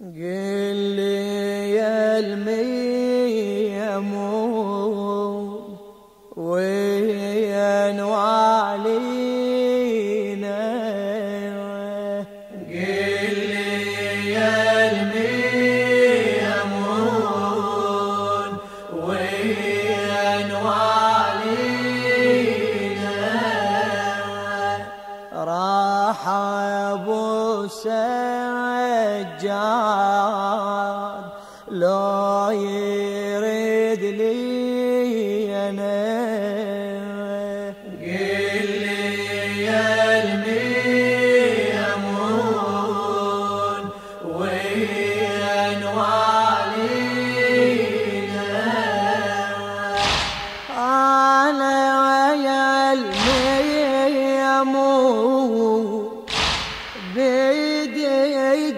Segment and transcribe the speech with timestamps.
[0.00, 2.18] قل لي يا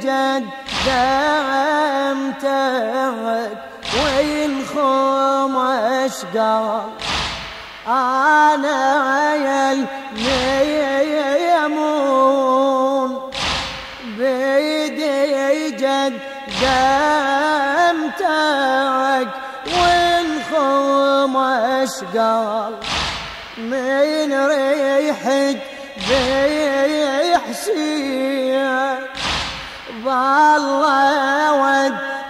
[0.03, 0.45] جد
[2.13, 2.53] دمتك
[4.05, 6.91] وين خمش قال
[7.89, 9.73] أنا يا
[11.73, 13.11] الميمون
[14.19, 16.15] بيدي جد
[17.83, 18.23] دمتك
[19.67, 22.73] وين خمش قال
[23.59, 25.42] من ريحك
[30.73, 31.53] بالله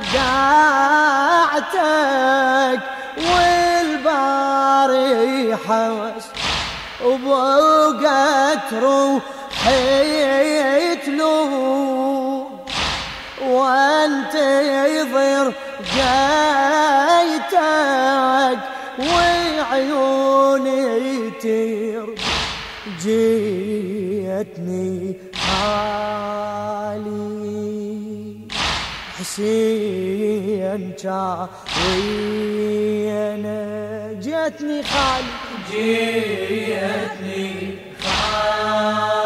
[0.02, 1.62] ودعتك
[3.96, 6.24] والباري حوس
[7.04, 12.48] وبوقت روحي تلوم.
[13.46, 15.46] وانتظر
[15.96, 17.38] جايتك
[18.98, 20.84] وعيوني
[21.30, 22.06] تير.
[23.02, 25.16] جيتني
[29.32, 30.92] حسين
[31.80, 33.60] وينا
[34.20, 35.32] جيتني خالي
[35.70, 37.48] جيتني
[38.04, 39.22] خالي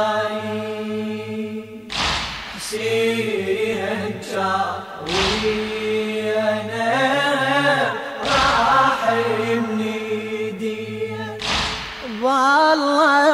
[2.57, 4.15] حسين
[5.07, 6.93] وينا
[8.25, 9.01] راح
[9.69, 10.87] منيدي
[12.23, 13.26] والله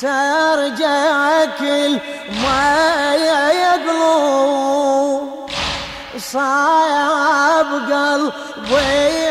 [0.00, 1.60] سرجك
[2.42, 3.14] ما
[3.64, 5.50] يقلوب
[6.18, 9.26] صعب قلبي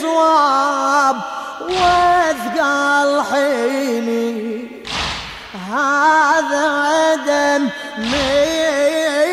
[0.00, 1.16] صواب
[1.60, 4.68] وأثقل حيني
[5.72, 7.62] هذا دم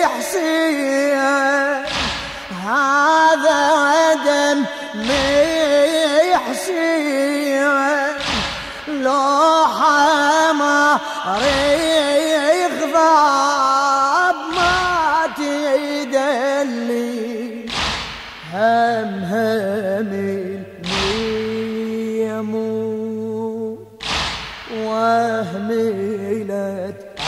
[0.02, 1.20] يحسين
[2.66, 5.31] هذا دم يحسين
[11.28, 17.12] ريخ ضاب ما تدلي.
[18.54, 20.12] هم هم
[22.52, 23.78] الميمون
[25.52, 26.20] وهملت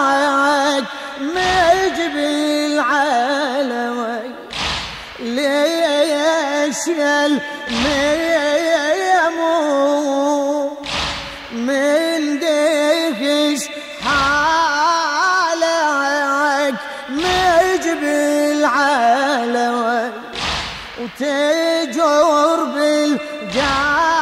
[1.21, 2.17] مجب
[2.71, 4.31] العالمي
[5.21, 6.83] ليش
[9.15, 10.79] يموت
[11.53, 13.63] من دهش
[14.05, 15.55] حالك
[17.09, 18.03] مجب
[18.53, 20.11] العالمي
[21.01, 24.22] وتجور بالجامع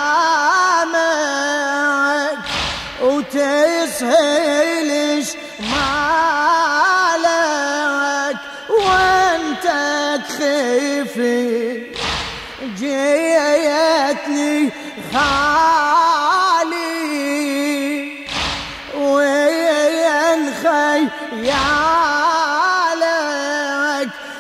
[12.79, 14.71] جيتني
[15.12, 15.81] خالي.
[19.01, 21.61] وين خيالك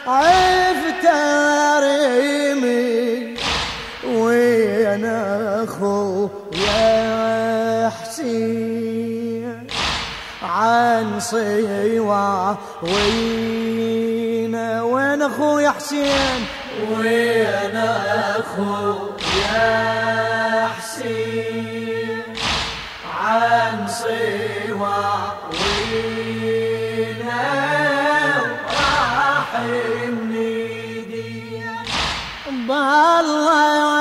[0.06, 1.06] عفت
[1.82, 3.34] ريمي
[4.04, 5.04] وين
[5.64, 6.80] أخويا
[8.02, 9.66] حسين؟
[10.42, 16.46] عن صيوا وين؟ وين أخويا حسين؟
[16.88, 17.76] وين
[18.36, 19.70] اخويا
[20.78, 22.22] حسين
[23.20, 25.04] عن صيوا
[25.52, 27.42] وينا
[28.66, 31.70] راح الندية
[32.48, 34.00] بالله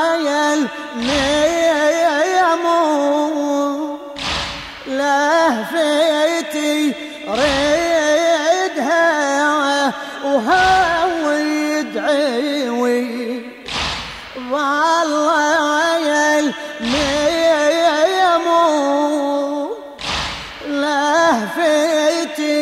[2.39, 3.99] يموت
[4.87, 6.93] لهفتي
[7.29, 9.09] ريدها
[10.25, 11.29] وهو
[12.79, 13.41] يدعوي
[14.51, 15.97] والله
[18.23, 19.77] يموت
[20.67, 22.61] لهفتي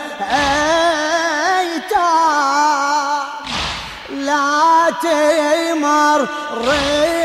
[4.10, 6.20] لا تمر
[6.56, 7.21] ريدها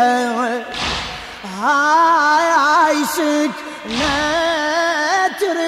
[0.00, 0.62] يتحرق
[1.62, 3.04] هاي
[5.30, 5.60] نتري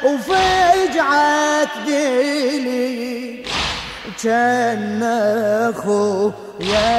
[0.04, 3.44] وفجعت دلي
[4.22, 5.02] كأن
[5.74, 6.90] أخويا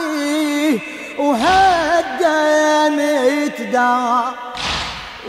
[1.20, 2.77] وهدمت
[3.62, 4.34] دار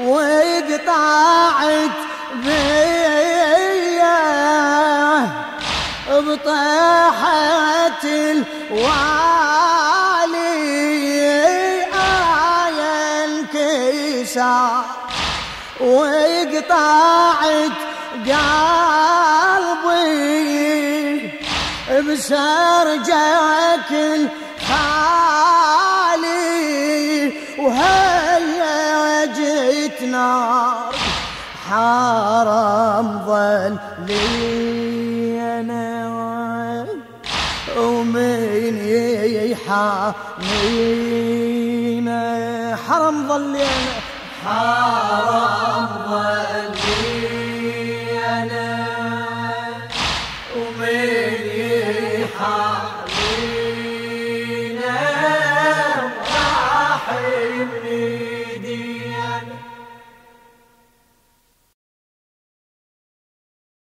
[0.01, 1.97] وقطعت
[2.45, 3.69] بيا
[6.09, 9.29] بطاحة الوالي
[15.81, 17.78] وقطعت
[18.26, 20.09] قلبي
[22.09, 24.88] بسرجك الخالي
[27.59, 30.95] وهيا جيت نار
[31.71, 34.19] حرام ظلي
[35.61, 35.88] أنا
[37.76, 38.76] ومن
[39.50, 40.88] يحامينا.
[42.88, 43.67] حرم ظلي
[44.49, 44.78] أنا حرام